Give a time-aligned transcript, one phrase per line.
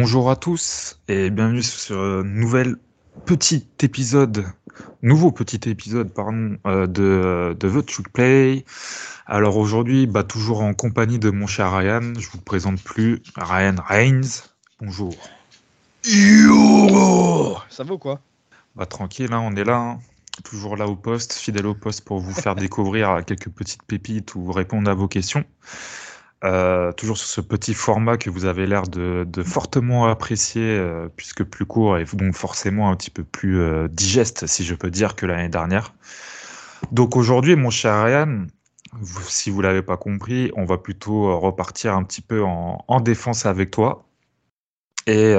[0.00, 2.76] Bonjour à tous et bienvenue sur un nouvel
[3.26, 4.44] petit épisode,
[5.02, 8.64] nouveau petit épisode pardon, euh, de, de The Truth Play.
[9.26, 13.74] Alors aujourd'hui, bah, toujours en compagnie de mon cher Ryan, je vous présente plus Ryan
[13.88, 14.44] Reigns.
[14.80, 15.16] Bonjour.
[16.04, 18.20] Yo Ça va ou quoi?
[18.76, 19.98] Bah tranquille, hein, on est là, hein.
[20.44, 24.52] toujours là au poste, fidèle au poste pour vous faire découvrir quelques petites pépites ou
[24.52, 25.44] répondre à vos questions.
[26.44, 31.42] Euh, toujours sur ce petit format que vous avez l'air de, fortement apprécier, euh, puisque
[31.42, 35.16] plus court et donc forcément un petit peu plus euh, digeste, si je peux dire,
[35.16, 35.94] que l'année dernière.
[36.92, 38.46] Donc aujourd'hui, mon cher Ryan,
[39.26, 43.44] si vous l'avez pas compris, on va plutôt repartir un petit peu en, en défense
[43.44, 44.04] avec toi.
[45.08, 45.34] Et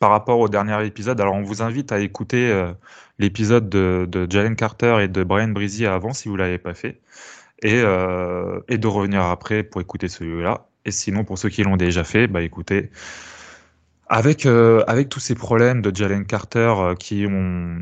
[0.00, 2.72] par rapport au dernier épisode, alors on vous invite à écouter
[3.18, 7.00] l'épisode de, de Jalen Carter et de Brian Brizy avant, si vous l'avez pas fait
[7.62, 10.68] et, euh, et de revenir après pour écouter celui-là.
[10.84, 12.90] Et sinon, pour ceux qui l'ont déjà fait, bah écoutez,
[14.08, 17.78] avec, euh, avec tous ces problèmes de Jalen Carter euh, qui ont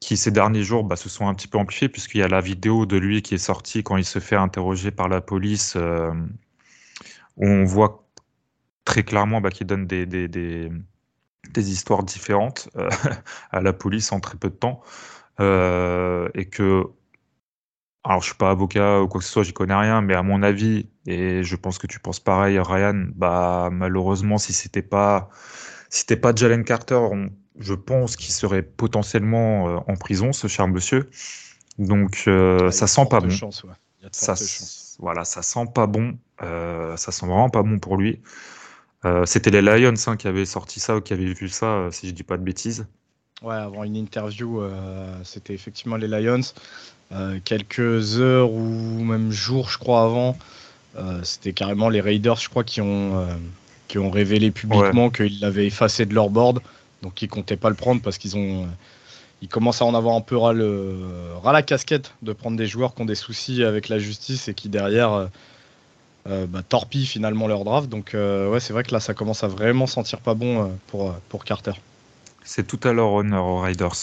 [0.00, 2.40] qui ces derniers jours bah, se sont un petit peu amplifiés puisqu'il y a la
[2.40, 5.76] vidéo de lui qui est sortie quand il se fait interroger par la police
[7.36, 8.06] où on voit
[8.84, 10.70] très clairement bah, qu'il donne des, des, des,
[11.50, 12.68] des histoires différentes
[13.50, 14.82] à la police en très peu de temps
[15.38, 16.84] et que
[18.06, 20.22] alors, je suis pas avocat ou quoi que ce soit, j'y connais rien, mais à
[20.22, 25.28] mon avis, et je pense que tu penses pareil, Ryan, bah malheureusement, si c'était pas,
[25.90, 30.46] si c'était pas Jalen Carter, on- je pense qu'il serait potentiellement euh, en prison, ce
[30.48, 31.08] cher monsieur.
[31.78, 33.28] Donc, euh, Ah, ça de sent pas bon.
[33.28, 33.74] ouais.
[34.00, 34.34] Il y a de Ça,
[34.98, 36.18] voilà, ça sent pas bon.
[36.42, 38.20] Euh, ça sent vraiment pas bon pour lui.
[39.04, 42.08] Euh, c'était les Lions hein, qui avaient sorti ça ou qui avaient vu ça, si
[42.08, 42.86] je dis pas de bêtises.
[43.42, 46.40] Ouais, avant une interview, euh, c'était effectivement les Lions.
[47.12, 50.36] Euh, quelques heures ou même jours, je crois, avant,
[50.96, 53.26] euh, c'était carrément les Raiders, je crois, qui ont, euh,
[53.86, 56.60] qui ont révélé publiquement qu'ils l'avaient effacé de leur board.
[57.02, 58.66] Donc ils comptaient pas le prendre parce qu'ils ont.
[59.40, 60.96] ils commencent à en avoir un peu ras, le,
[61.42, 64.54] ras la casquette de prendre des joueurs qui ont des soucis avec la justice et
[64.54, 65.28] qui derrière
[66.28, 67.88] euh, bah, torpillent finalement leur draft.
[67.88, 71.14] Donc euh, ouais, c'est vrai que là, ça commence à vraiment sentir pas bon pour,
[71.28, 71.72] pour Carter.
[72.42, 73.94] C'est tout à leur honneur aux Raiders.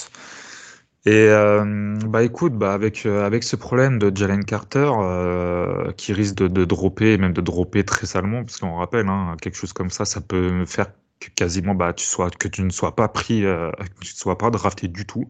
[1.06, 6.14] Et euh, bah écoute, bah avec euh, avec ce problème de Jalen Carter euh, qui
[6.14, 9.74] risque de, de dropper, même de dropper très salement, parce qu'on rappelle, hein, quelque chose
[9.74, 10.88] comme ça, ça peut faire
[11.20, 13.70] que quasiment bah tu sois que tu ne sois pas pris, euh,
[14.00, 15.28] que tu ne sois pas drafté du tout.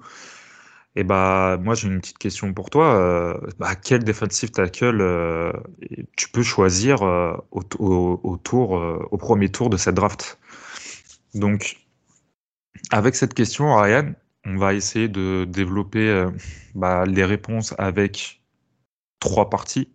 [0.96, 2.96] Et bah moi j'ai une petite question pour toi.
[2.96, 5.52] Euh, bah, quel defensive tackle euh,
[6.18, 8.72] tu peux choisir au, au, au tour,
[9.12, 10.40] au premier tour de cette draft?
[11.36, 11.78] Donc
[12.92, 14.14] avec cette question, Ryan,
[14.46, 16.30] on va essayer de développer euh,
[16.76, 18.42] bah, les réponses avec
[19.20, 19.90] trois parties.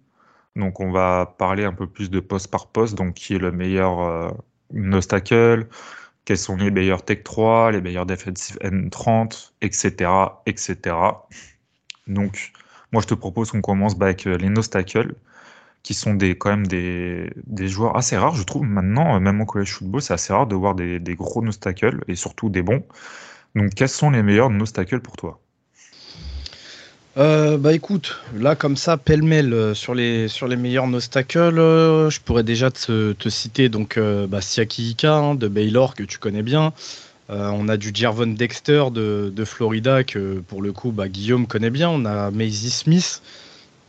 [0.56, 3.53] Donc, on va parler un peu plus de poste par poste, donc qui est le
[3.53, 4.31] meilleur euh,
[4.72, 5.69] nose tackle,
[6.25, 10.10] quels sont les meilleurs tech 3, les meilleurs defensive end 30, etc.,
[10.47, 10.97] etc.
[12.06, 12.53] Donc,
[12.92, 15.15] moi, je te propose qu'on commence bah, avec euh, les nose tackle,
[15.82, 17.30] qui sont des, quand même des,
[17.69, 18.65] joueurs assez rares, je trouve.
[18.65, 21.60] Maintenant, euh, même en college football, c'est assez rare de voir des, des gros nose
[21.60, 22.84] tackle, et surtout des bons.
[23.58, 25.41] Donc, quels sont les meilleurs nose tackle pour toi?
[27.16, 32.44] Euh, bah écoute, là comme ça, pêle-mêle euh, sur les, meilleurs nose euh, je pourrais
[32.44, 36.72] déjà te, te citer donc bah, Siaki Ika hein, de Baylor que tu connais bien.
[37.30, 41.91] On a du Jervon Dexter de, Florida que pour le coup bah, Guillaume connaît bien.
[41.91, 43.20] On a Maisie Smith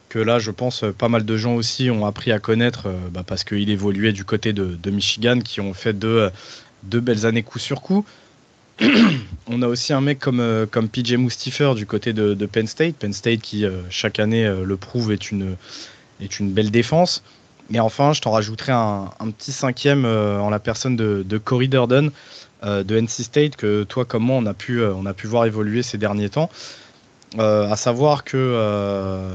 [0.10, 3.44] que là je pense pas mal de gens aussi ont appris à connaître bah, parce
[3.44, 6.32] qu'il évoluait du côté de, de Michigan qui ont fait deux,
[6.82, 8.04] deux belles années coup sur coup.
[9.48, 12.96] On a aussi un mec comme, euh, comme PJ Mustifer du côté de, Penn State.
[12.96, 15.56] Penn State qui, euh, chaque année, euh, le prouve, est une,
[16.22, 17.24] est une belle défense.
[17.74, 22.10] Et enfin, je t'en rajouterai un, petit cinquième en la personne de, Corey Durden
[22.64, 25.84] de NC State, que toi comme moi, on a pu, on a pu voir évoluer
[25.84, 26.50] ces derniers temps.
[27.38, 29.30] Euh, à savoir que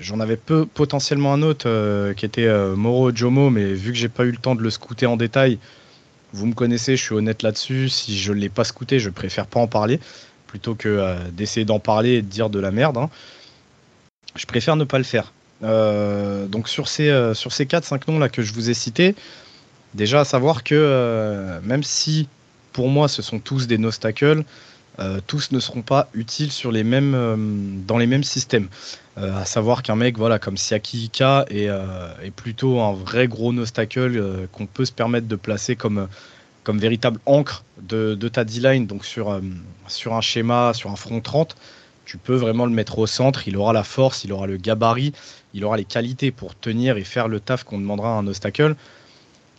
[0.00, 4.24] j'en avais peu, potentiellement un autre qui était Moro Jomo, mais vu que j'ai pas
[4.24, 5.60] eu le temps de le scouter en détail,
[6.34, 7.88] vous me connaissez, je suis honnête là-dessus.
[7.88, 10.00] Si je ne l'ai pas scouté, je préfère pas en parler
[10.48, 12.96] plutôt que euh, d'essayer d'en parler et de dire de la merde.
[12.98, 13.08] hein.
[14.36, 15.32] Je préfère ne pas le faire.
[15.62, 19.14] Euh, donc sur ces, euh, sur ces 4-5 noms là que je vous ai cités,
[19.94, 22.28] déjà à savoir que euh, même si
[22.72, 24.44] pour moi ce sont tous des nose tackles,
[25.00, 27.36] euh, tous ne seront pas utiles sur les mêmes, euh,
[27.86, 28.68] dans les mêmes systèmes.
[29.16, 33.28] Euh, à savoir qu'un mec voilà, comme Siaki Ika est, euh, est plutôt un vrai
[33.28, 36.08] gros euh, qu'on peut se permettre de placer comme,
[36.64, 39.40] comme véritable encre de, de ta D-line, donc sur,
[39.86, 41.54] sur un schéma, sur un front 30.
[42.04, 45.12] Tu peux vraiment le mettre au centre, il aura la force, il aura le gabarit,
[45.54, 48.40] il aura les qualités pour tenir et faire le taf qu'on demandera à un nose
[48.40, 48.74] tackle.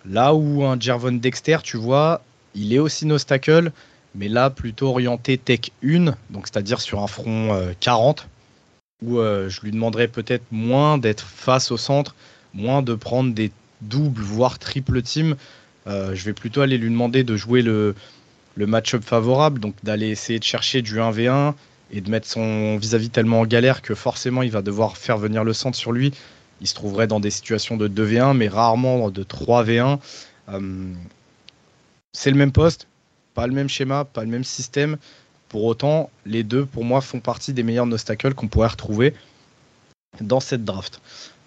[0.07, 2.21] Là où un Jervon Dexter, tu vois,
[2.53, 3.71] il est aussi Nostacle,
[4.15, 8.27] mais là plutôt orienté tech 1, donc c'est-à-dire sur un front 40,
[9.03, 12.15] où je lui demanderais peut-être moins d'être face au centre,
[12.53, 13.51] moins de prendre des
[13.81, 15.35] doubles, voire triple team.
[15.85, 17.95] je vais plutôt aller lui demander de jouer le,
[18.57, 21.53] match-up favorable, donc d'aller essayer de chercher du 1v1
[21.91, 25.43] et de mettre son vis-à-vis tellement en galère que forcément il va devoir faire venir
[25.43, 26.13] le centre sur lui.
[26.61, 29.99] Il se trouverait dans des situations de 2v1, mais rarement de 3v1.
[30.49, 30.93] Euh,
[32.13, 32.87] c'est le même poste,
[33.35, 34.97] pas le même schéma, pas le même système.
[35.49, 39.13] Pour autant, les deux, pour moi, font partie des meilleurs nostacles qu'on pourrait retrouver
[40.21, 41.01] dans cette draft.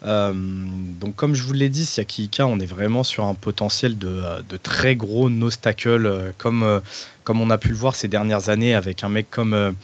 [0.04, 4.22] Euh, donc, comme je vous l'ai dit, Siakika, on est vraiment sur un potentiel de,
[4.62, 6.80] très gros nostacles, euh, comme, euh,
[7.24, 9.74] comme on a pu le voir ces dernières années avec un mec comme,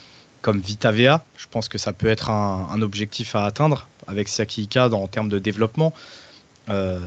[0.40, 1.24] comme Vitavea.
[1.36, 5.38] Je pense que ça peut être un, objectif à atteindre avec Siakika en termes de
[5.38, 5.92] développement.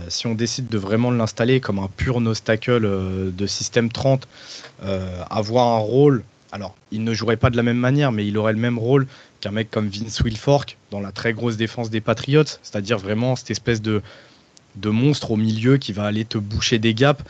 [0.09, 4.27] Si on décide de vraiment l'installer comme un pur nostacle de système 30,
[5.29, 8.53] avoir un rôle alors, il ne jouerait pas de la même manière, mais il aurait
[8.53, 9.07] le même rôle
[9.41, 13.51] qu'un mec comme Vince Wilfork dans la très grosse défense des Patriots, c'est-à-dire vraiment cette
[13.51, 14.01] espèce de,
[14.75, 17.23] de monstre au milieu qui va aller te boucher des gaps.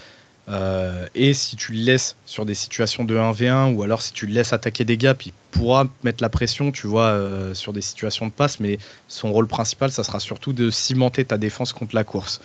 [0.49, 4.27] Euh, et si tu le laisses sur des situations de 1v1 ou alors si tu
[4.27, 7.81] le laisses attaquer des gaps, il pourra mettre la pression, tu vois, euh, sur des
[7.81, 8.77] situations de passe, mais
[9.07, 12.39] son rôle principal, ça sera surtout de cimenter ta défense contre la course.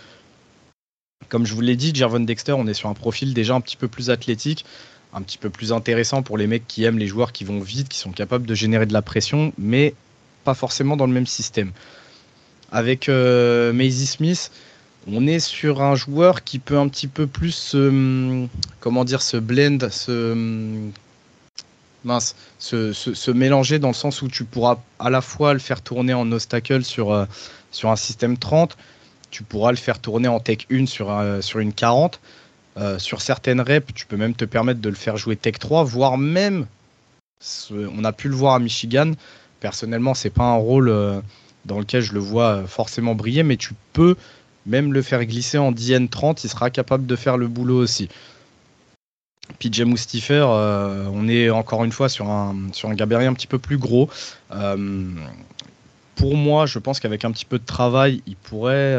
[1.29, 3.77] Comme je vous l'ai dit, Jervon Dexter, on est sur un profil déjà un petit
[3.77, 4.65] peu plus athlétique,
[5.13, 7.87] un petit peu plus intéressant pour les mecs qui aiment les joueurs qui vont vite,
[7.87, 9.93] qui sont capables de générer de la pression, mais
[10.43, 11.71] pas forcément dans le même système.
[12.71, 14.51] Avec euh, Maisie Smith,
[15.07, 18.47] on est sur un joueur qui peut un petit peu plus se,
[18.79, 20.89] comment dire, se blend, se,
[22.03, 22.35] mince,
[23.33, 26.83] mélanger dans le sens où tu pourras à la fois le faire tourner en obstacle
[26.83, 27.25] sur, euh,
[27.83, 28.77] un système 30,
[29.31, 32.19] tu pourras le faire tourner en tech 1 sur, euh, sur une 40.
[32.77, 35.83] Euh, sur certaines reps, tu peux même te permettre de le faire jouer Tech 3,
[35.83, 36.65] voire même,
[37.71, 39.11] on a pu le voir à Michigan.
[39.59, 41.21] Personnellement, c'est pas un rôle euh,
[41.65, 44.15] dans lequel je le vois euh, forcément briller, mais tu peux
[44.65, 48.09] même le faire glisser en DN30, il sera capable de faire le boulot aussi.
[49.59, 53.77] PJ Moustifer, on est encore une fois sur un, sur gabarit un petit peu plus
[53.77, 54.09] gros.
[56.15, 58.97] pour moi, je pense qu'avec un petit peu de travail, il pourrait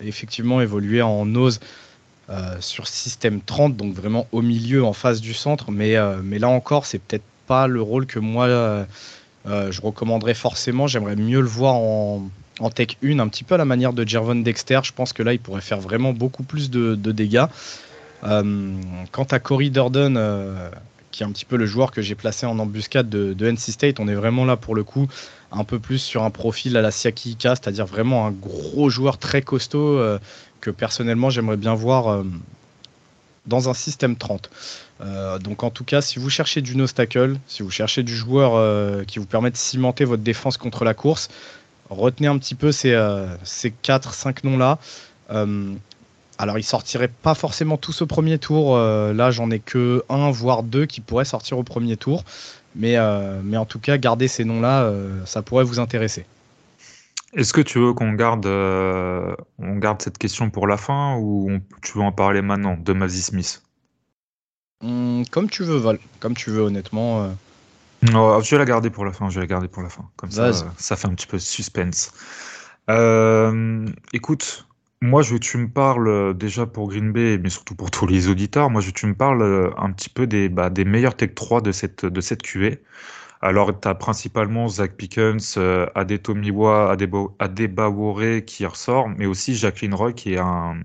[0.00, 1.26] effectivement évoluer en
[2.28, 5.70] euh, sur système 30, donc vraiment au milieu, en face du centre.
[5.70, 8.84] Mais, euh, mais là encore, c'est peut-être pas le rôle que moi euh,
[9.44, 10.88] je recommanderais forcément.
[10.88, 12.28] J'aimerais mieux le voir en,
[12.60, 14.80] en, tech 1, un petit peu à la manière de Jervon Dexter.
[14.82, 17.46] Je pense que là, il pourrait faire vraiment beaucoup plus de, dégâts.
[18.22, 20.18] quant à Corey Durden,
[21.10, 24.00] qui est un petit peu le joueur que j'ai placé en embuscade de, NC State,
[24.00, 25.06] on est vraiment là pour le coup
[25.52, 29.42] un peu plus sur un profil à la Siaki c'est-à-dire vraiment un gros joueur très
[29.42, 30.00] costaud
[30.60, 32.24] que personnellement j'aimerais bien voir euh,
[33.46, 34.50] dans un système 30.
[35.00, 38.54] Euh, donc en tout cas, si vous cherchez du obstacle, si vous cherchez du joueur
[38.54, 41.28] euh, qui vous permet de cimenter votre défense contre la course,
[41.90, 42.94] retenez un petit peu ces,
[43.44, 44.78] ces 4-5 noms-là.
[46.38, 48.78] alors ils sortiraient pas forcément tous au premier tour.
[48.78, 52.24] là, j'en ai que un, voire deux qui pourraient sortir au premier tour.
[52.74, 52.96] Mais,
[53.42, 54.92] mais en tout cas, gardez ces noms-là,
[55.24, 56.26] ça pourrait vous intéresser.
[57.36, 61.58] Est-ce que tu veux qu'on garde, euh, on garde cette question pour la fin ou
[61.82, 63.62] tu veux en parler maintenant de Mazzy Smith?
[64.80, 65.98] Hmm, Comme tu veux, Val.
[66.18, 67.24] Comme tu veux, honnêtement.
[67.24, 67.28] Euh.
[68.12, 69.28] Non, je vais la garder pour la fin.
[69.30, 70.08] Je vais la garder pour la fin.
[70.16, 72.12] Comme ça, ça fait un petit peu de suspense.
[72.90, 74.66] Euh, écoute,
[75.00, 78.06] moi, je veux que tu me parles déjà pour Green Bay, mais surtout pour tous
[78.06, 78.70] les auditeurs.
[78.70, 81.34] Moi, je veux que tu me parles un petit peu des, bah, des meilleurs Tech
[81.34, 82.80] 3 de cette, de cette QV.
[83.42, 86.96] Alors, tu as principalement Zach Pickens, euh, Adetomiwa,
[87.38, 90.80] Adebawore qui ressort, mais aussi Jacqueline Roy qui est un,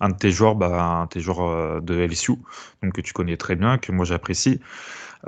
[0.00, 2.32] un de tes joueurs, bah, un de tes joueurs euh, de LSU,
[2.82, 4.60] donc que tu connais très bien, que moi j'apprécie.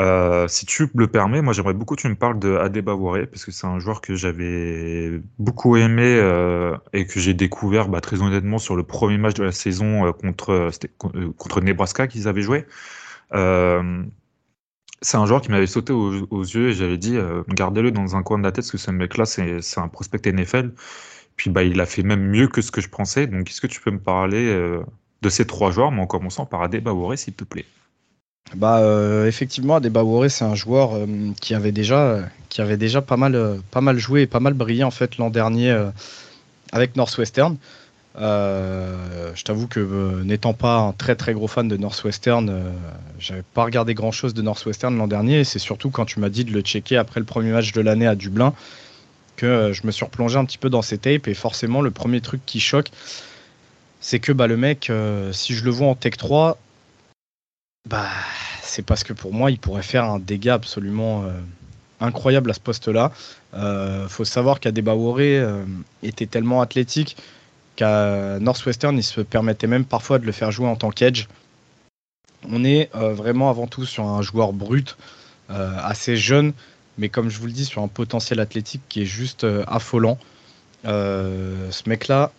[0.00, 3.44] Euh, si tu le permets, moi j'aimerais beaucoup que tu me parles de Adebawore parce
[3.44, 6.18] que c'est un joueur que j'avais beaucoup aimé
[6.94, 10.70] et que j'ai découvert bah, très honnêtement sur le premier match de la saison contre,
[11.36, 12.66] contre Nebraska qu'ils avaient joué
[15.02, 18.22] c'est un joueur qui m'avait sauté aux, yeux et j'avais dit euh, gardez-le dans un
[18.22, 20.72] coin de la tête parce que ce mec-là, c'est un prospect NFL.
[21.36, 23.26] Puis bah, il a fait même mieux que ce que je pensais.
[23.26, 24.82] Donc, est-ce que tu peux me parler euh,
[25.22, 27.66] de ces trois joueurs, mais en commençant par Adebaworé, s'il te plaît?
[28.56, 30.98] Bah, euh, effectivement, Adebaworé, c'est un joueur
[31.40, 34.84] qui, avait déjà, qui avait déjà pas mal, pas mal joué et pas mal brillé
[34.84, 35.74] en fait l'an dernier
[36.72, 37.56] avec Northwestern.
[38.18, 42.70] Euh, je t'avoue que euh, n'étant pas un très très gros fan de Northwestern, euh,
[43.18, 45.40] j'avais pas regardé grand chose de Northwestern l'an dernier.
[45.40, 47.80] Et c'est surtout quand tu m'as dit de le checker après le premier match de
[47.80, 48.52] l'année à Dublin
[49.36, 51.26] que je me suis replongé un petit peu dans ces tapes.
[51.26, 52.90] Et forcément, le premier truc qui choque,
[54.00, 56.58] c'est que bah, le mec, euh, si je le vois en Tech 3,
[57.92, 58.08] bah,
[58.62, 61.32] c'est parce que pour moi, il pourrait faire un dégât absolument euh,
[62.00, 63.12] incroyable à ce poste-là.
[63.52, 65.64] Euh, faut savoir qu'Adebayor euh,
[66.02, 67.16] était tellement athlétique
[67.76, 71.26] qu'à Northwestern, il se permettait même parfois de le faire jouer en tant qu'edge.
[72.48, 74.96] On est vraiment avant tout sur un joueur brut,
[75.48, 76.52] assez jeune,
[76.98, 80.18] mais comme je vous le dis, sur un potentiel athlétique qui est juste affolant.
[80.84, 82.32] ce mec-là,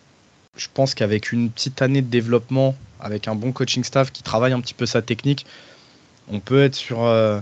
[0.55, 4.53] je pense qu'avec une petite année de développement, avec un bon coaching staff qui travaille
[4.53, 5.45] un petit peu sa technique,
[6.29, 7.39] on peut être sur, euh,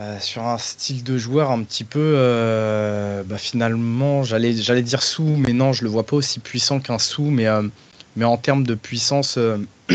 [0.00, 5.52] euh, un style de joueur un petit peu, euh, bah, finalement, j'allais, dire sous, mais
[5.52, 7.46] non, je le vois pas aussi puissant qu'un sous, mais,
[8.16, 9.38] mais en termes de puissance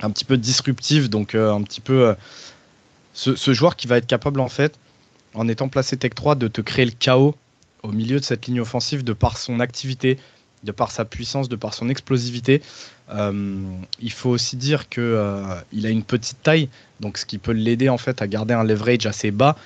[0.00, 2.14] un petit peu disruptive, donc un petit peu
[3.12, 4.78] ce, ce, joueur qui va être capable en fait,
[5.34, 7.34] en étant placé Tech 3, de te créer le chaos
[7.86, 10.18] au milieu de cette ligne offensive de par son activité,
[10.64, 12.62] de par sa puissance, de par son explosivité.
[13.10, 13.60] Euh,
[14.00, 16.68] il faut aussi dire qu'il euh, a une petite taille,
[17.00, 19.56] donc ce qui peut l'aider en fait à garder un leverage assez bas.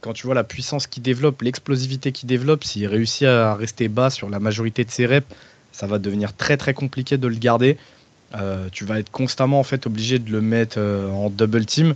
[0.00, 4.10] Quand tu vois la puissance qu'il développe, l'explosivité qu'il développe, s'il réussit à rester bas
[4.10, 5.26] sur la majorité de ses reps,
[5.70, 7.78] ça va devenir très très compliqué de le garder.
[8.34, 11.94] Euh, tu vas être constamment en fait obligé de le mettre en double team.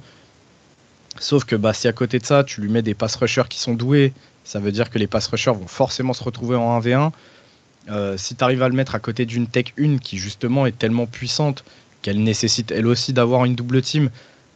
[1.19, 3.59] Sauf que bah, si à côté de ça, tu lui mets des pass rushers qui
[3.59, 4.13] sont doués,
[4.47, 7.11] ça veut dire que les pass rushers vont forcément se retrouver en 1v1.
[7.91, 10.79] Euh, si tu arrives à le mettre à côté d'une Tech 1 qui justement est
[10.79, 11.65] tellement puissante
[12.01, 14.09] qu'elle nécessite elle aussi d'avoir une double team,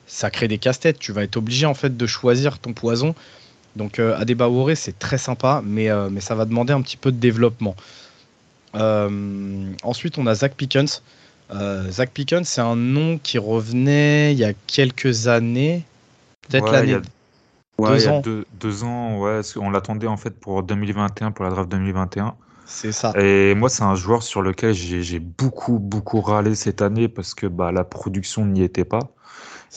[0.06, 1.00] ça crée des casse-têtes.
[1.00, 3.16] Tu vas être obligé en fait de choisir ton poison.
[3.74, 7.10] Donc euh, Adebaworé c'est très sympa, mais, euh, mais ça va demander un petit peu
[7.10, 7.74] de développement.
[8.76, 11.02] Euh, ensuite on a Zach Pickens.
[11.88, 15.82] Zach Pickens c'est un nom qui revenait il y a quelques années,
[16.48, 17.00] peut-être l'année
[17.80, 18.20] Ouais, deux il y a ans.
[18.20, 19.40] Deux, deux, ans, ouais.
[19.56, 22.34] On l'attendait en fait pour 2021, pour la draft 2021.
[22.66, 23.12] C'est ça.
[23.18, 27.46] Et moi, c'est un joueur sur lequel j'ai beaucoup, beaucoup râlé cette année parce que
[27.46, 29.00] bah, la production n'y était pas.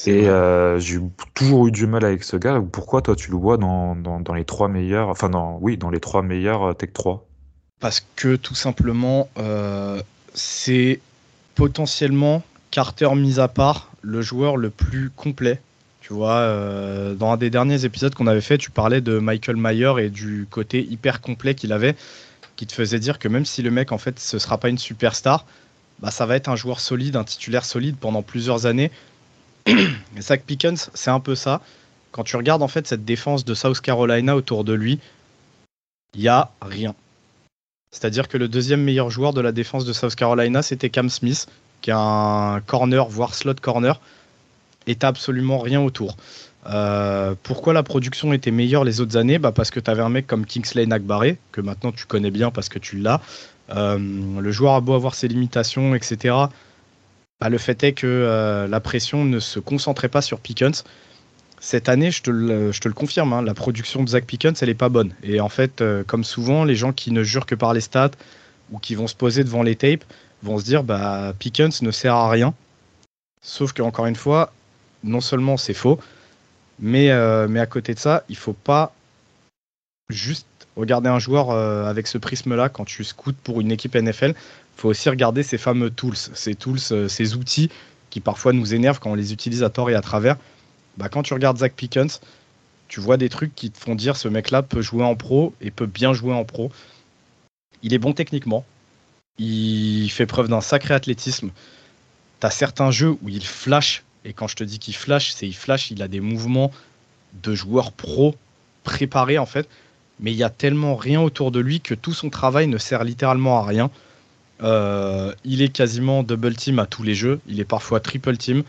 [0.06, 1.00] Et euh, j'ai
[1.34, 2.62] toujours eu du mal avec ce gars.
[2.72, 5.92] Pourquoi toi, tu le vois dans, dans, dans les trois meilleurs, enfin, dans, oui, dans
[5.92, 7.28] les trois meilleurs euh, Tech 3
[7.80, 10.02] Parce que tout simplement, euh,
[10.34, 11.00] c'est
[11.54, 12.42] potentiellement,
[12.72, 15.62] Carter mis à part, le joueur le plus complet
[16.04, 19.56] tu vois, euh, dans un des derniers épisodes qu'on avait fait, tu parlais de Michael
[19.56, 21.96] Mayer et du côté hyper complet qu'il avait,
[22.58, 24.78] qui te faisait dire que même si le mec, en fait, ce sera pas une
[24.78, 25.46] superstar,
[26.00, 28.92] bah, ça va être un joueur solide, un titulaire solide pendant plusieurs années.
[30.20, 31.62] Zach Pickens, c'est un peu ça.
[32.12, 35.00] Quand tu regardes en fait cette défense de South Carolina autour de lui,
[36.16, 36.96] il y a rien.
[37.92, 41.48] C'est-à-dire que le deuxième meilleur joueur de la défense de South Carolina, c'était Cam Smith,
[41.80, 44.02] qui est un corner, voire slot corner
[44.88, 46.18] et t'as absolument rien autour.
[46.66, 49.38] Euh, pourquoi la production était meilleure les autres années?
[49.38, 52.52] Bah Parce que tu avais un mec comme Kingsley Nagbaré, que maintenant tu connais bien
[52.52, 53.22] parce que tu l'as.
[53.70, 56.36] Euh, le joueur a beau avoir ses limitations, etc.
[57.42, 60.84] Bah, le fait est que euh, la pression ne se concentrait pas sur Pickens.
[61.60, 64.90] Cette année, je te le, confirme, hein, la production de Zach Pickens, elle n'est pas
[64.90, 65.14] bonne.
[65.24, 68.12] Et en fait, comme souvent, les gens qui ne jurent que par les stats
[68.72, 70.04] ou qui vont se poser devant les tapes
[70.42, 72.54] vont se dire bah, Pickens ne sert à rien.
[73.42, 74.52] Sauf que, encore une fois,
[75.04, 76.00] non seulement c'est faux,
[76.80, 78.94] mais, euh, mais à côté de ça, il faut pas
[80.10, 84.34] juste regarder un joueur euh, avec ce prisme-là quand tu scoutes pour une équipe NFL.
[84.36, 87.70] Il faut aussi regarder ces fameux tools, ces tools, euh, ces outils
[88.10, 90.38] qui parfois nous énervent quand on les utilise à tort et à travers.
[90.98, 92.22] Bah, quand tu regardes Zach Pickens,
[92.88, 95.72] tu vois des trucs qui te font dire ce mec-là peut jouer en pro et
[95.72, 96.72] peut bien jouer en pro.
[97.82, 98.66] Il est bon techniquement.
[99.40, 101.50] Il fait preuve d'un sacré athlétisme.
[102.40, 105.48] Tu as certains jeux où il flash et quand je te dis qu'il flash, c'est
[105.48, 106.72] il flash, il a des mouvements
[107.42, 108.36] de joueur pro
[108.84, 109.68] préparés en fait.
[110.20, 113.04] Mais il y a tellement rien autour de lui que tout son travail ne sert
[113.04, 113.90] littéralement à rien.
[114.62, 117.40] Euh, il est quasiment double team à tous les jeux.
[117.48, 118.64] Il est parfois triple team.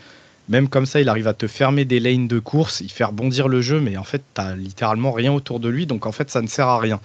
[0.49, 3.47] Même comme ça, il arrive à te fermer des lanes de course, il fait rebondir
[3.47, 6.29] le jeu, mais en fait, tu n'as littéralement rien autour de lui, donc en fait,
[6.29, 6.99] ça ne sert à rien.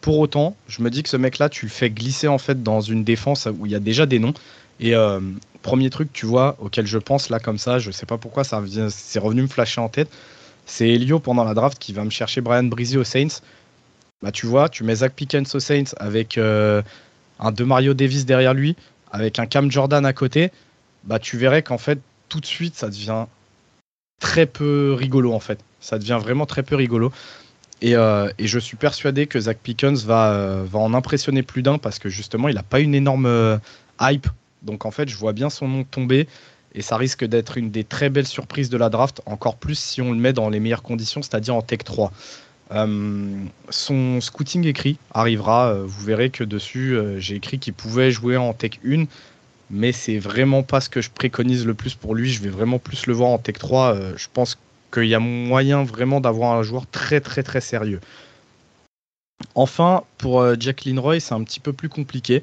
[0.00, 2.80] Pour autant, je me dis que ce mec-là, tu le fais glisser en fait dans
[2.80, 4.34] une défense où il y a déjà des noms.
[4.80, 5.20] Et euh,
[5.66, 8.62] premier truc, tu vois, auquel je pense là comme ça, je sais pas pourquoi ça
[8.88, 10.08] c'est revenu me flasher en tête,
[10.64, 13.40] c'est Elio pendant la draft qui va me chercher Brian Breezy aux Saints.
[14.22, 16.82] Bah tu vois, tu mets Zach Pickens aux Saints avec euh,
[17.40, 18.76] un de Mario Davis derrière lui,
[19.10, 20.52] avec un Cam Jordan à côté,
[21.02, 23.26] bah tu verrais qu'en fait tout de suite ça devient
[24.20, 25.58] très peu rigolo en fait.
[25.80, 27.10] Ça devient vraiment très peu rigolo.
[27.82, 31.78] Et, euh, je suis persuadé que Zach Pickens va, euh, va en impressionner plus d'un
[31.78, 33.58] parce que justement il n'a pas une énorme
[34.00, 34.28] hype
[34.66, 36.28] donc en fait, je vois bien son nom tomber
[36.74, 40.02] et ça risque d'être une des très belles surprises de la draft, encore plus si
[40.02, 42.12] on le met dans les meilleures conditions, c'est-à-dire en Tech 3.
[43.70, 45.74] son scouting écrit arrivera.
[45.74, 49.04] vous verrez que dessus, j'ai écrit qu'il pouvait jouer en Tech 1,
[49.70, 52.30] mais c'est vraiment pas ce que je préconise le plus pour lui.
[52.30, 53.96] Je vais vraiment plus le voir en Tech 3.
[54.16, 54.58] je pense
[54.92, 58.00] qu'il y a moyen vraiment d'avoir un joueur très très très sérieux.
[59.54, 62.42] Enfin, pour Jack Roy, c'est un petit peu plus compliqué.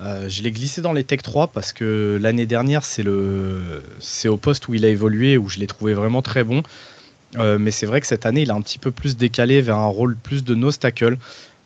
[0.00, 3.82] Euh, je l'ai glissé dans les Tech 3 parce que l'année dernière, c'est le,
[4.26, 6.62] au poste où il a évolué, où je l'ai trouvé vraiment très bon.
[7.36, 9.76] Euh, mais c'est vrai que cette année, il a un petit peu plus décalé vers
[9.76, 11.18] un rôle plus de no tackle.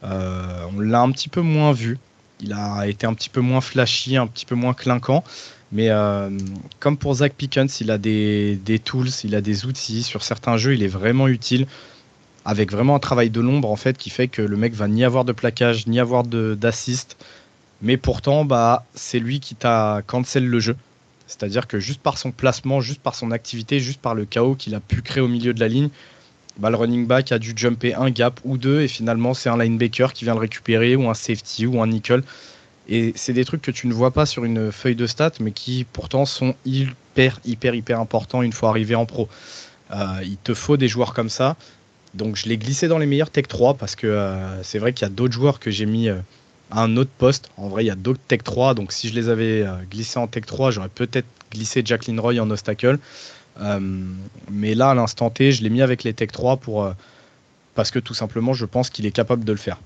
[0.03, 1.99] Euh, on l'a un petit peu moins vu.
[2.41, 5.23] Il a été un petit peu moins flashy, un petit peu moins clinquant.
[5.71, 5.89] Mais
[6.81, 10.03] comme pour Zach Pickens, il a des, des, tools, il a des outils.
[10.03, 11.67] Sur certains jeux, il est vraiment utile.
[12.45, 15.05] Avec vraiment un travail de l'ombre, en fait, qui fait que le mec va ni
[15.05, 17.17] avoir de plaquage, ni avoir d'assist.
[17.83, 20.77] Mais pourtant, bah, c'est lui qui t'a cancel le jeu.
[21.27, 24.75] C'est-à-dire que juste par son placement, juste par son activité, juste par le chaos qu'il
[24.75, 25.89] a pu créer au milieu de la ligne,
[26.59, 29.57] bah, le running back a dû jumper un gap ou deux et finalement c'est un
[29.57, 32.23] linebacker qui vient le récupérer ou un safety ou un nickel.
[32.89, 35.53] Et c'est des trucs que tu ne vois pas sur une feuille de stats mais
[35.53, 39.29] qui pourtant sont hyper hyper hyper importants une fois arrivé en pro.
[39.93, 41.57] Euh, il te faut des joueurs comme ça.
[42.15, 45.07] Donc je l'ai glissé dans les meilleurs Tech 3 parce que euh, c'est vrai qu'il
[45.07, 46.17] y a d'autres joueurs que j'ai mis euh,
[46.73, 47.51] un autre poste.
[47.57, 50.19] En vrai, il y a d'autres Tech 3, donc si je les avais euh, glissés
[50.19, 52.99] en Tech 3, j'aurais peut-être glissé Jacqueline Roy en obstacle.
[53.61, 53.81] Euh,
[54.51, 56.93] mais là, à l'instant T, je l'ai mis avec les Tech 3 pour, euh,
[57.75, 59.79] parce que tout simplement, je pense qu'il est capable de le faire.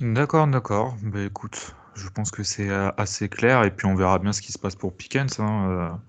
[0.00, 0.96] D'accord, d'accord.
[1.02, 4.52] Bah, écoute, je pense que c'est assez clair et puis on verra bien ce qui
[4.52, 5.38] se passe pour Pickens.
[5.38, 6.00] Hein,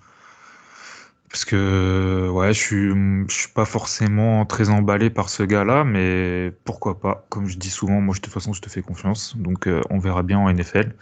[1.33, 2.89] parce que ouais, je suis,
[3.27, 7.25] je suis pas forcément très emballé par ce gars-là, mais pourquoi pas?
[7.29, 9.97] Comme je dis souvent, moi de toute façon je te fais confiance, donc euh, on
[9.97, 10.93] verra bien en NFL.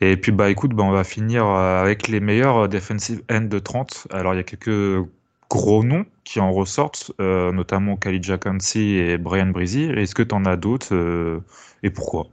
[0.00, 3.42] Et puis bah écoute, bah, on va finir euh, avec les meilleurs euh, defensive end
[3.42, 4.06] de 30.
[4.12, 5.06] Alors il y a quelques
[5.50, 9.82] gros noms qui en ressortent, notamment Khalid Kansi et Brian Breezy.
[9.82, 11.42] Est-ce que tu en as d'autres
[11.82, 12.28] et pourquoi?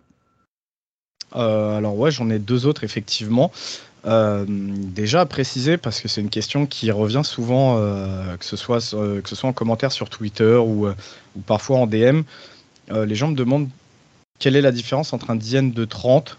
[1.33, 3.51] alors ouais, j'en ai deux autres effectivement.
[4.07, 8.79] Euh, déjà préciser, parce que c'est une question qui revient souvent, euh, que, ce soit,
[8.79, 10.95] que ce soit en commentaire sur Twitter ou, euh,
[11.45, 12.21] parfois en DM,
[12.89, 13.69] les gens me demandent
[14.39, 16.37] quelle est la différence entre un DN de 30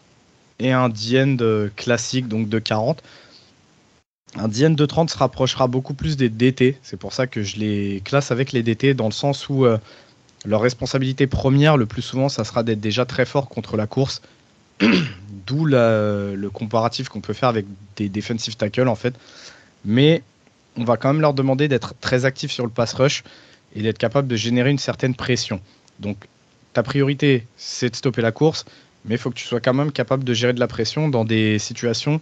[0.60, 1.36] et un DN
[1.76, 3.02] classique, donc de 40.
[4.36, 7.56] Un DN de 30 se rapprochera beaucoup plus des DT, c'est pour ça que je
[7.58, 9.66] les classe avec les DT, dans le sens où
[10.46, 14.22] leur responsabilité première, le plus souvent, ça sera d'être déjà très fort contre la course
[15.46, 19.14] D'où le comparatif qu'on peut faire avec des defensive tackles en fait.
[19.84, 20.22] Mais
[20.76, 23.24] on va quand même leur demander d'être très actifs sur le pass rush
[23.74, 25.60] et d'être capable de générer une certaine pression.
[26.00, 26.16] Donc
[26.72, 28.64] ta priorité, c'est de stopper la course,
[29.04, 31.24] mais il faut que tu sois quand même capable de gérer de la pression dans
[31.24, 32.20] des situations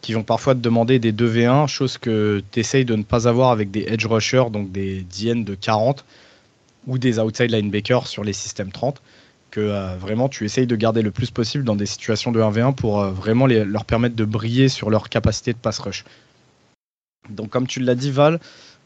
[0.00, 3.50] qui vont parfois te demander des 2v1, chose que tu essayes de ne pas avoir
[3.50, 6.04] avec des edge rushers, donc des DN de 40
[6.86, 9.00] ou des outside linebackers sur les systèmes 30
[9.60, 13.00] euh, vraiment tu essayes de garder le plus possible dans des situations de 1v1 pour
[13.00, 16.04] euh, vraiment leur permettre de briller sur leur capacité de pass rush.
[17.30, 18.40] Donc comme tu l'as dit Val,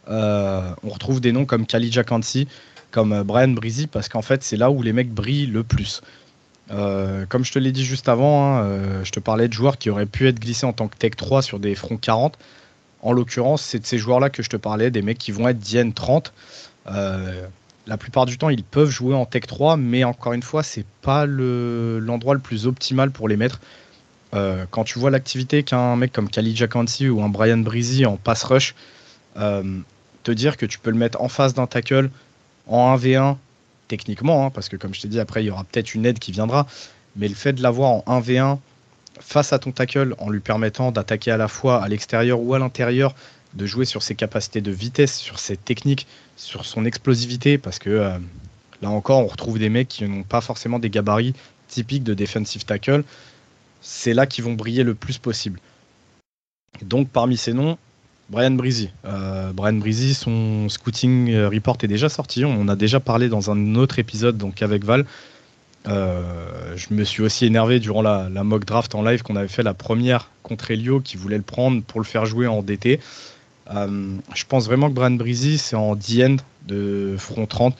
[0.08, 2.48] euh, on retrouve des noms comme Khalid Kansi,
[2.90, 6.02] comme Brian Breezy, parce qu'en fait c'est là où les mecs brillent le plus.
[6.68, 10.06] comme je te l'ai dit juste avant, hein, je te parlais de joueurs qui auraient
[10.06, 12.38] pu être glissés en tant que Tech 3 sur des fronts 40.
[13.00, 15.58] En l'occurrence, c'est de ces joueurs-là que je te parlais, des mecs qui vont être
[15.58, 16.32] DN 30
[17.88, 20.84] la plupart du temps, ils peuvent jouer en Tech 3, mais encore une fois, c'est
[21.00, 23.60] pas l'endroit le, plus optimal pour les mettre.
[24.34, 28.18] Euh, quand tu vois l'activité qu'un mec comme Khalid Jakansi ou un Brian Breezy en
[28.18, 28.74] pass rush,
[29.38, 29.78] euh,
[30.22, 32.10] te dire que tu peux le mettre en face d'un tackle
[32.66, 33.36] en 1v1,
[33.88, 36.18] techniquement, hein, parce que comme je t'ai dit, après, il y aura peut-être une aide
[36.18, 36.66] qui viendra,
[37.16, 38.58] mais le fait de l'avoir en 1v1
[39.18, 42.58] face à ton tackle en lui permettant d'attaquer à la fois à l'extérieur ou à
[42.58, 43.14] l'intérieur,
[43.54, 46.06] de jouer sur ses capacités de vitesse, sur ses techniques,
[46.36, 48.18] sur son explosivité, parce que euh,
[48.82, 51.34] là encore, on retrouve des mecs qui n'ont pas forcément des gabarits
[51.66, 53.04] typiques de defensive tackle.
[53.80, 55.60] C'est là qu'ils vont briller le plus possible.
[56.82, 57.78] Donc parmi ces noms,
[58.28, 58.90] Brian Breezy.
[59.04, 62.44] Euh, Brian Breezy, son scouting euh, report est déjà sorti.
[62.44, 65.06] On a déjà parlé dans un autre épisode, donc avec Val.
[65.86, 69.62] je me suis aussi énervé durant la, la mock draft en live qu'on avait fait
[69.62, 73.00] la première contre Elio qui voulait le prendre pour le faire jouer en DT.
[73.74, 77.76] Euh, je pense vraiment que Brian Breezy, c'est en D-end de front 30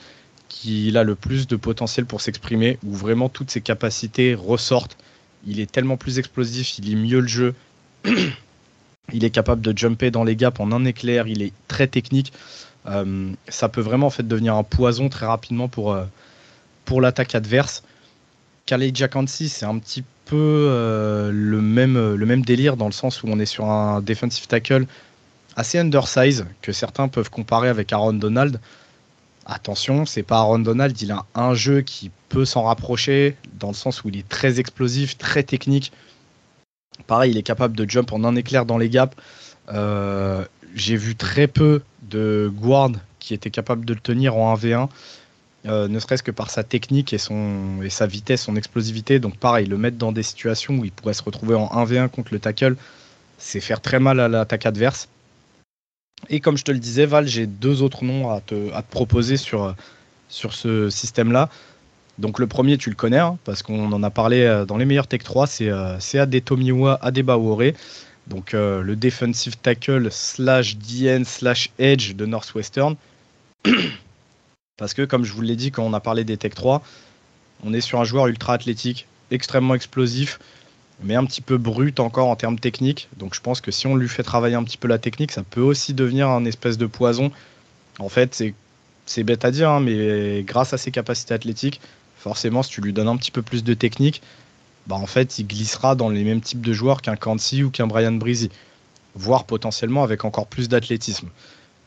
[0.47, 4.97] qu'il a le plus de potentiel pour s'exprimer, où vraiment toutes ses capacités ressortent.
[5.45, 7.53] Il est tellement plus explosif, il lit mieux le jeu.
[9.13, 12.33] il est capable de jumper dans les gaps en un éclair, il est très technique.
[12.87, 16.05] Euh, ça peut vraiment en fait devenir un poison très rapidement pour, euh,
[16.85, 17.83] pour l'attaque adverse.
[18.65, 20.67] Khaled Jakansi, c'est un petit peu
[21.31, 24.85] le, même, le même délire dans le sens où on est sur un defensive tackle
[25.55, 28.59] assez undersize que certains peuvent comparer avec Aaron Donald.
[29.45, 33.73] Attention, c'est pas Aaron Donald, il a un jeu qui peut s'en rapprocher, dans le
[33.73, 35.91] sens où il est très explosif, très technique.
[37.07, 39.15] Pareil, il est capable de jump en un éclair dans les gaps.
[39.73, 44.89] Euh, j'ai vu très peu de guard qui était capable de le tenir en 1v1.
[45.65, 49.19] Euh, ne serait-ce que par sa technique et, son, et sa vitesse, son explosivité.
[49.19, 52.33] Donc pareil, le mettre dans des situations où il pourrait se retrouver en 1v1 contre
[52.33, 52.75] le tackle,
[53.37, 55.09] c'est faire très mal à l'attaque adverse.
[56.27, 59.73] Et comme je te le disais, Val, j'ai deux autres noms à te, proposer sur,
[60.27, 61.49] sur ce système-là.
[62.19, 64.85] Donc le premier, tu le connais, hein, parce qu'on en a parlé euh, dans les
[64.85, 67.71] meilleurs Tech 3, c'est euh, Adetomiwa Adebawore.
[68.27, 72.95] Donc euh, le defensive tackle slash DN slash edge de Northwestern.
[74.77, 76.83] parce que comme je vous l'ai dit quand on a parlé des Tech 3,
[77.63, 80.39] on est sur un joueur ultra athlétique, extrêmement explosif,
[81.01, 83.09] mais un petit peu brut encore en termes techniques.
[83.17, 85.43] Donc je pense que si on lui fait travailler un petit peu la technique, ça
[85.43, 87.31] peut aussi devenir un espèce de poison.
[87.99, 88.43] En fait,
[89.05, 91.81] c'est bête à dire, hein, mais grâce à ses capacités athlétiques,
[92.17, 94.21] forcément, si tu lui donnes un petit peu plus de technique,
[94.87, 97.87] bah en fait, il glissera dans les mêmes types de joueurs qu'un Kansi ou qu'un
[97.87, 98.49] Brian Breezy,
[99.15, 101.29] voire potentiellement avec encore plus d'athlétisme.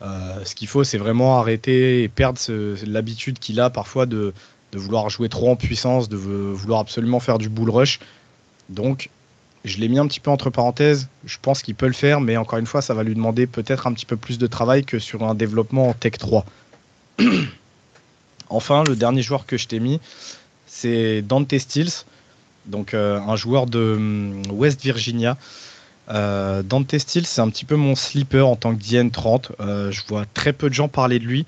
[0.02, 2.38] Euh, ce qu'il faut, c'est vraiment arrêter et perdre
[2.86, 4.34] l'habitude qu'il a parfois de,
[4.72, 8.00] de, vouloir jouer trop en puissance, de vouloir absolument faire du bull rush.
[8.72, 9.10] Donc,
[9.64, 11.08] je l'ai mis un petit peu entre parenthèses.
[11.24, 13.86] Je pense qu'il peut le faire, mais encore une fois, ça va lui demander peut-être
[13.86, 16.44] un petit peu plus de travail que sur un développement en Tech 3.
[18.48, 20.00] enfin, le dernier joueur que je t'ai mis,
[20.66, 22.04] c'est Dante Stills,
[22.66, 25.36] donc euh, un joueur de hum, West Virginia.
[26.10, 29.50] Euh, Dante Stills, c'est un petit peu mon sleeper en tant que DN30.
[29.60, 31.46] Euh, je vois très peu de gens parler de lui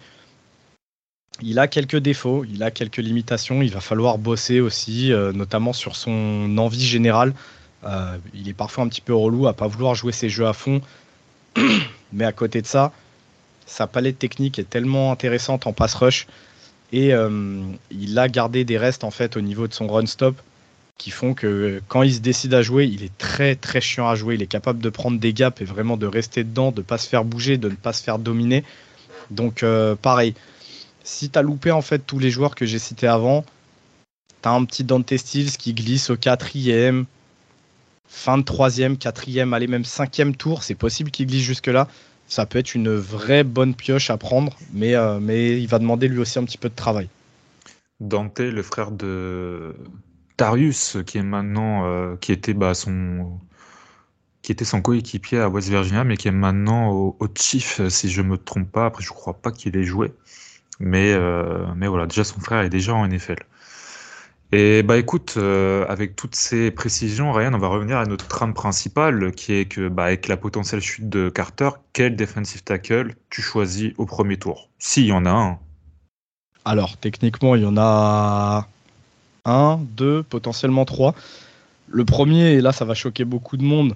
[1.43, 3.63] il a quelques défauts, il a quelques limitations.
[3.63, 7.35] Il va falloir bosser aussi, euh, notamment sur son envie générale.
[7.85, 10.53] Euh, il est parfois un petit peu relou à pas vouloir jouer ses jeux à
[10.53, 10.81] fond.
[12.13, 12.93] Mais à côté de ça,
[13.67, 16.27] sa palette technique est tellement intéressante en pass rush
[16.93, 20.37] et euh, il a gardé des restes en fait au niveau de son run stop
[20.97, 24.15] qui font que quand il se décide à jouer, il est très très chiant à
[24.15, 24.37] jouer.
[24.37, 27.09] Il est capable de prendre des gaps et vraiment de rester dedans, de pas se
[27.09, 28.63] faire bouger, de ne pas se faire dominer.
[29.31, 29.65] Donc
[30.03, 30.35] pareil,
[31.05, 33.45] si tu as loupé en fait tous les joueurs que j'ai cités avant,
[34.43, 37.05] tu as un petit Dante Styles qui glisse au quatrième,
[38.09, 41.89] fin de troisième, quatrième, allez même cinquième tour, c'est possible qu'il glisse jusque-là.
[42.27, 46.09] Ça peut être une vraie bonne pioche à prendre, mais, euh, mais il va demander
[46.09, 47.09] lui aussi un petit peu de travail.
[48.01, 49.77] Dante, le frère de
[50.39, 53.39] Darius, qui est maintenant, euh, qui était bah, son,
[54.41, 58.11] qui était son coéquipier à West Virginia, mais qui est maintenant au, au Chief, si
[58.11, 58.87] je me trompe pas.
[58.87, 60.11] Après, je crois pas qu'il ait joué.
[60.81, 63.37] Mais, euh, mais voilà, déjà son frère est déjà en NFL.
[64.53, 68.55] Et bah écoute, euh, avec toutes ces précisions, Ryan, on va revenir à notre trame
[68.55, 73.43] principale, qui est que bah, avec la potentielle chute de Carter, quel defensive tackle tu
[73.43, 74.71] choisis au premier tour?
[74.79, 75.59] S'il y en a un.
[76.65, 78.69] Alors, techniquement, il y en a
[79.45, 81.15] un, deux, potentiellement trois.
[81.89, 83.95] Le premier, et là ça va choquer beaucoup de monde,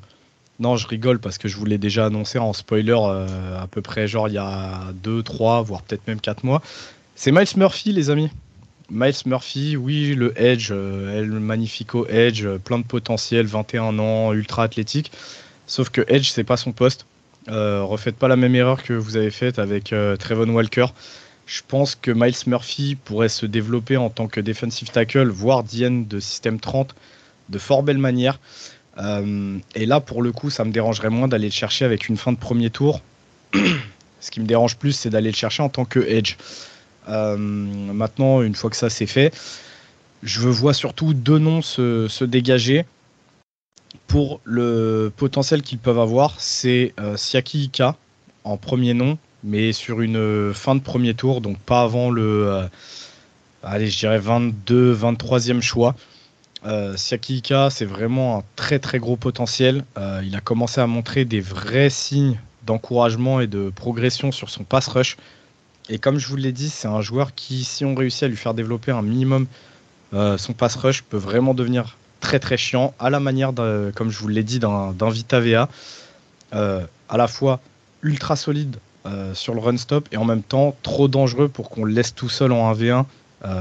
[0.59, 3.81] non, je rigole parce que je vous l'ai déjà annoncé en spoiler euh, à peu
[3.81, 6.63] près genre il y a 2, 3, voire peut-être même 4 mois.
[7.15, 8.29] C'est Miles Murphy, les amis.
[8.91, 14.33] Miles Murphy, oui, le Edge, euh, El Magnifico Edge, euh, plein de potentiel, 21 ans,
[14.33, 15.13] ultra athlétique.
[15.67, 17.07] Sauf que Edge, c'est pas son poste.
[17.47, 20.87] refaites pas la même erreur que vous avez faite avec Trevon Walker.
[21.47, 26.07] Je pense que Miles Murphy pourrait se développer en tant que defensive tackle, voire DN
[26.07, 26.95] de système 30
[27.49, 28.41] de fort belle manière.
[28.99, 32.17] Euh, et là, pour le coup, ça me dérangerait moins d'aller le chercher avec une
[32.17, 33.01] fin de premier tour.
[34.21, 36.37] Ce qui me dérange plus, c'est d'aller le chercher en tant que edge.
[37.09, 39.33] Euh, maintenant, une fois que ça c'est fait,
[40.23, 42.85] je vois surtout deux noms se, dégager
[44.09, 46.35] pour le potentiel qu'ils peuvent avoir.
[46.39, 47.97] C'est euh, Siaki Ika
[48.43, 52.69] en premier nom, mais sur une fin de premier tour, donc pas avant le,
[53.63, 55.95] allez, je dirais 22, 23e choix.
[56.65, 59.85] Euh, Siaki c'est vraiment un très très gros potentiel.
[59.97, 64.65] Euh, il a commencé à montrer des vrais signes d'encouragement et de progression sur son
[64.65, 65.17] pass rush.
[65.89, 68.37] Et comme je vous l'ai dit, c'est un joueur qui, si on réussit à lui
[68.37, 69.47] faire développer un minimum
[70.13, 73.53] euh, son pass rush, peut vraiment devenir très très chiant, à la manière,
[73.95, 75.69] comme je vous l'ai dit, d'un Vita VA.
[76.51, 77.61] à la fois
[78.03, 78.77] ultra solide
[79.35, 82.29] sur le run stop et en même temps trop dangereux pour qu'on le laisse tout
[82.29, 83.05] seul en 1v1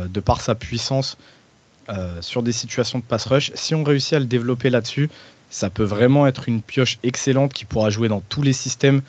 [0.09, 1.17] de par sa puissance
[1.89, 3.51] euh, sur des situations de pass rush.
[3.55, 5.09] Si on réussit à le développer là-dessus,
[5.49, 9.01] ça peut vraiment être une pioche excellente qui pourra jouer dans tous les systèmes.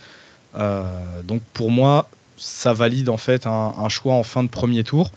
[0.54, 0.84] Euh,
[1.24, 5.10] donc pour moi, ça valide en fait un, choix en fin de premier tour.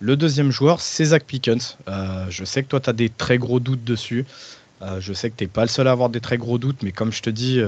[0.00, 1.78] Le deuxième joueur, c'est Zach Pickens.
[1.86, 4.24] Euh, je sais que toi, tu as des très gros doutes dessus.
[4.98, 6.90] je sais que tu n'es pas le seul à avoir des très gros doutes, mais
[6.90, 7.60] comme je te dis,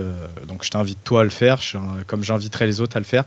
[0.48, 1.60] donc je t'invite toi à le faire,
[2.08, 3.24] comme j'inviterai les autres à le faire,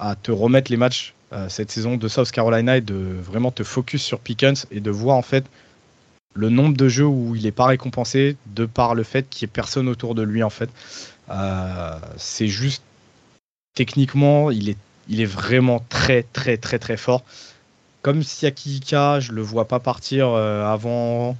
[0.00, 1.14] à te remettre les matchs
[1.48, 5.16] cette saison de South Carolina et de vraiment te focus sur Pickens et de voir
[5.16, 5.44] en fait
[6.34, 9.50] le nombre de jeux où il n'est pas récompensé de par le fait qu'il n'y
[9.50, 10.70] ait personne autour de lui en fait.
[12.16, 12.82] c'est juste
[13.74, 17.22] techniquement, il est, il est vraiment très très très très fort.
[18.02, 21.36] Comme Siakika, je le vois pas partir avant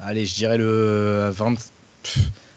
[0.00, 1.54] allez, je dirais le 20,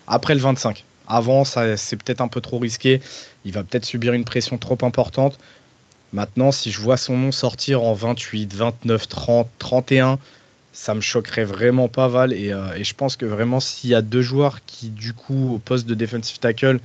[0.08, 0.84] après le 25.
[1.08, 3.02] Avant, c'est peut-être un peu trop risqué.
[3.46, 5.40] Il va peut-être subir une pression trop importante.
[6.14, 10.20] Maintenant, si je vois son nom sortir en 28, 29, 30, 31,
[10.78, 12.34] ça me choquerait vraiment pas Val.
[12.34, 15.58] Euh, et, je pense que vraiment, s'il y a deux joueurs qui, du coup, au
[15.58, 16.80] poste de defensive tackle,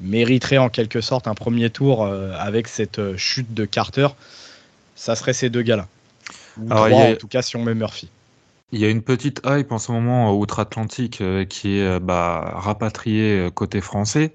[0.00, 4.08] mériteraient en quelque sorte un premier tour euh, avec cette euh, chute de Carter,
[4.94, 5.88] ça serait ces deux gars-là.
[6.58, 8.08] Ou trois, en tout cas, si on met Murphy.
[8.70, 13.82] Il y a une petite hype en ce moment outre-Atlantique qui est bah, rapatriée côté
[13.82, 14.32] français.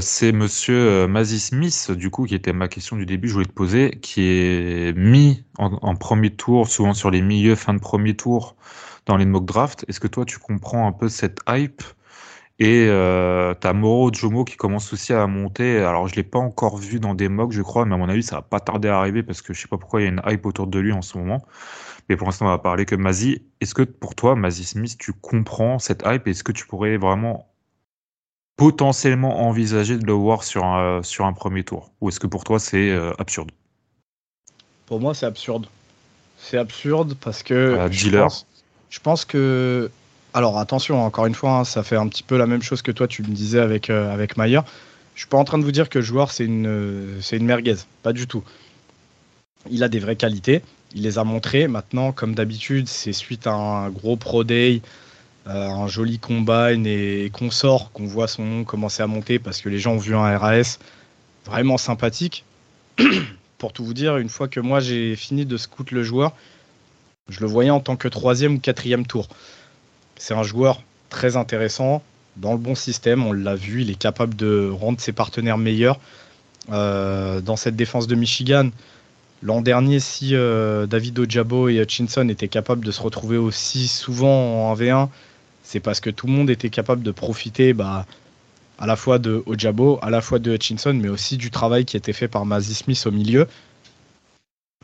[0.00, 3.52] C'est monsieur Mazzy Smith, du coup, qui était ma question du début, je voulais te
[3.52, 8.56] poser, qui est mis en, premier tour, souvent sur les milieux, fin de premier tour
[9.06, 9.84] dans les mock drafts.
[9.88, 11.82] Est-ce que toi, tu comprends un peu cette hype
[12.58, 15.78] et euh, t'as Moro Jomo qui commence aussi à monter?
[15.78, 18.22] Alors, je l'ai pas encore vu dans des mocks, je crois, mais à mon avis,
[18.22, 20.10] ça va pas tarder à arriver parce que je sais pas pourquoi il y a
[20.10, 21.44] une hype autour de lui en ce moment.
[22.08, 23.42] Mais pour l'instant, on va parler que Mazi.
[23.60, 27.52] Est-ce que pour toi, Mazi Smith, tu comprends cette hype Est-ce que tu pourrais vraiment
[28.56, 31.90] potentiellement envisager de le voir sur un, sur un premier tour?
[32.00, 33.50] Ou est-ce que pour toi, c'est euh, absurde?
[34.86, 35.66] Pour moi, c'est absurde.
[36.38, 37.88] C'est absurde parce que.
[37.90, 38.46] je, pense,
[38.90, 39.90] je pense que.
[40.34, 42.92] Alors attention, encore une fois, hein, ça fait un petit peu la même chose que
[42.92, 44.60] toi, tu me disais avec, euh, avec Mayer.
[45.14, 47.46] Je suis pas en train de vous dire que le joueur, c'est une, c'est une
[47.46, 47.76] merguez.
[48.02, 48.44] Pas du tout.
[49.70, 50.62] Il a des vraies qualités
[50.96, 51.68] il les a montrés.
[51.68, 54.80] Maintenant, comme d'habitude, c'est suite à un gros Pro Day, euh,
[55.46, 59.78] un joli combine et, consort qu'on voit son nom commencer à monter parce que les
[59.78, 60.78] gens ont vu un RAS
[61.44, 62.44] vraiment sympathique.
[63.58, 66.32] Pour tout vous dire, une fois que moi j'ai fini de scout le joueur,
[67.28, 69.28] je le voyais en tant que troisième ou quatrième tour.
[70.16, 72.02] C'est un joueur très intéressant,
[72.36, 75.98] dans le bon système, on l'a vu, il est capable de rendre ses partenaires meilleurs.
[76.70, 78.70] Euh, dans cette défense de Michigan,
[79.42, 84.70] L'an dernier, si euh, David Ojabo et Hutchinson étaient capables de se retrouver aussi souvent
[84.70, 85.08] en 1v1,
[85.66, 88.06] c'est parce que tout le monde était capable de profiter bah,
[88.78, 91.96] à la fois de Ojabo, à la fois de Hutchinson, mais aussi du travail qui
[91.96, 93.48] était fait par Mazzy Smith au milieu.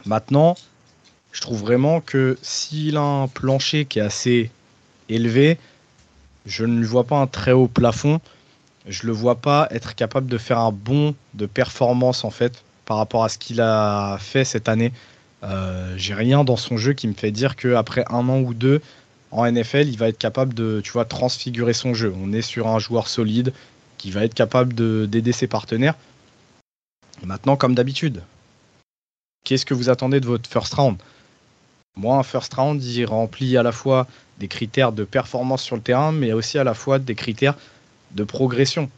[0.06, 0.56] Maintenant,
[1.30, 4.50] je trouve vraiment que s'il a un plancher qui est assez
[5.08, 5.56] élevé,
[6.46, 8.20] je ne lui vois pas un très haut plafond.
[8.88, 12.64] Je ne le vois pas être capable de faire un bond de performance en fait
[12.86, 14.92] par rapport à ce qu'il a fait cette année.
[15.44, 18.82] Euh, j'ai rien dans son jeu qui me fait dire qu'après un an ou deux
[19.32, 22.14] en NFL, il va être capable de transfigurer son jeu.
[22.16, 23.52] On est sur un joueur solide
[23.96, 24.74] qui va être capable
[25.08, 25.94] d'aider ses partenaires.
[27.24, 28.22] Maintenant, comme d'habitude,
[29.44, 30.98] qu'est-ce que vous attendez de votre first round?
[31.96, 34.06] Moi, un first round, il remplit à la fois
[34.38, 37.56] des critères de performance sur le terrain, mais aussi à la fois des critères
[38.12, 38.90] de progression.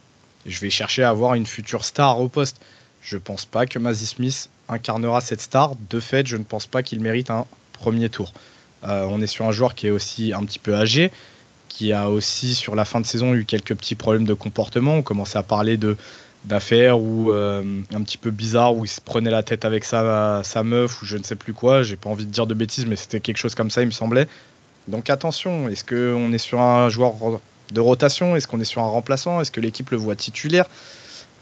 [0.45, 2.61] Je vais chercher à avoir une future star au poste.
[3.01, 5.75] Je pense pas que Mazzy Smith incarnera cette star.
[5.89, 8.33] De fait, je ne pense pas qu'il mérite un premier tour.
[8.87, 11.11] Euh, on est sur un joueur qui est aussi un petit peu âgé,
[11.69, 14.95] qui a aussi sur la fin de saison eu quelques petits problèmes de comportement.
[14.95, 15.77] On commençait à parler
[16.45, 20.41] d'affaires ou euh, un petit peu bizarre où il se prenait la tête avec sa,
[20.43, 21.83] sa meuf ou je ne sais plus quoi.
[21.83, 23.91] J'ai pas envie de dire de bêtises, mais c'était quelque chose comme ça, il me
[23.91, 24.27] semblait.
[24.87, 27.13] Donc attention, est-ce qu'on est sur un joueur
[27.71, 28.35] de rotation?
[28.35, 29.41] Est-ce qu'on est sur un remplaçant?
[29.41, 30.65] Est-ce que l'équipe le voit titulaire?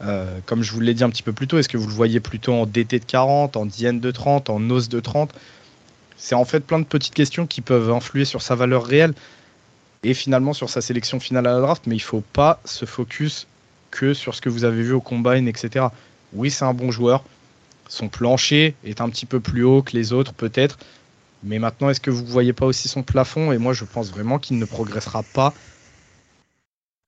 [0.02, 1.94] Euh, comme je vous l'ai dit un petit peu plus tôt, est-ce que vous le
[1.94, 5.34] voyez plutôt en DT de 40, en DN de 30, en OS de 30
[6.24, 9.14] C'est en fait plein de petites questions qui peuvent influer sur sa valeur réelle
[10.04, 12.86] et finalement sur sa sélection finale à la draft, mais il ne faut pas se
[12.86, 13.46] focus
[13.92, 15.88] que sur ce que vous avez vu au combine, etc.
[16.32, 17.26] Oui, c'est un bon joueur.
[17.90, 20.78] Son plancher est un petit peu plus haut que les autres, peut-être.
[21.44, 23.52] Mais maintenant, est-ce que vous ne voyez pas aussi son plafond?
[23.52, 25.54] Et moi, je pense vraiment qu'il ne progressera pas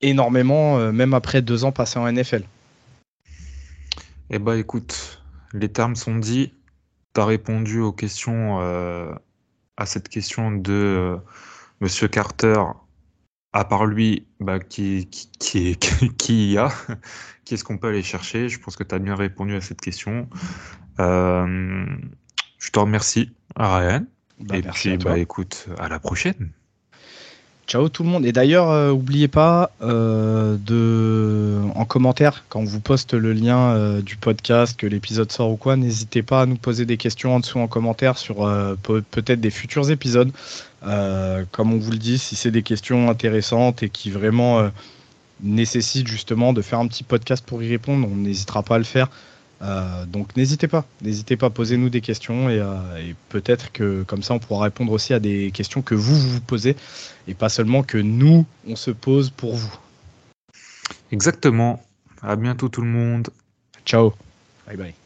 [0.02, 2.42] énormément, euh, même après deux ans passés en NFL.
[4.28, 5.22] Eh bah écoute,
[5.54, 6.52] les termes sont dits.
[7.16, 9.10] Tu as répondu aux questions, euh,
[9.78, 11.16] à cette question de euh,
[11.80, 12.62] Monsieur Carter.
[13.54, 15.78] À part lui, bah, qui, qui, qui,
[16.18, 16.68] qui y a
[17.46, 18.50] Qui est-ce qu'on peut aller chercher?
[18.50, 20.28] Je pense que tu as bien répondu à cette question.
[21.00, 21.86] Euh,
[22.58, 24.04] je te remercie, Ryan.
[24.38, 26.52] Bah, Et puis, bah, écoute, à la prochaine.
[27.66, 28.24] Ciao tout le monde.
[28.24, 33.70] Et d'ailleurs, euh, n'oubliez pas euh, de, en commentaire, quand on vous poste le lien
[33.70, 37.34] euh, du podcast, que l'épisode sort ou quoi, n'hésitez pas à nous poser des questions
[37.34, 38.48] en dessous en commentaire sur
[38.84, 40.30] peut-être des futurs épisodes.
[40.82, 44.70] comme on vous le dit, si c'est des questions intéressantes et qui vraiment
[45.42, 48.84] nécessitent justement de faire un petit podcast pour y répondre, on n'hésitera pas à le
[48.84, 49.10] faire.
[49.60, 52.56] Donc n'hésitez pas, n'hésitez pas, posez-nous des questions et,
[53.00, 56.40] et peut-être que comme ça on pourra répondre aussi à des questions que vous vous
[56.40, 56.76] posez
[57.26, 59.74] et pas seulement que nous on se pose pour vous.
[61.12, 61.82] Exactement.
[62.22, 63.28] À bientôt tout le monde.
[63.84, 64.12] Ciao.
[64.66, 65.05] Bye bye.